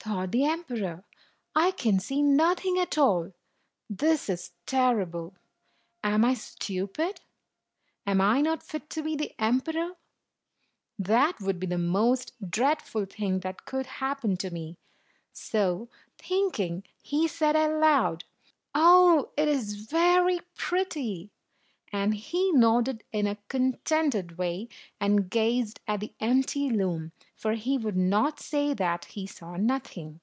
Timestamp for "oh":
18.74-19.32